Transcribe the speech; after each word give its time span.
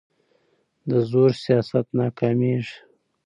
د 0.89 0.91
زور 1.09 1.31
سیاست 1.43 1.87
ناکامېږي 1.99 2.75